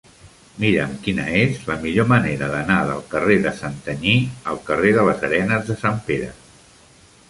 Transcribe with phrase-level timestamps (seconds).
[0.61, 4.17] Mira'm quina és la millor manera d'anar del carrer de Santanyí
[4.55, 6.37] al carrer de les Arenes de Sant Pere.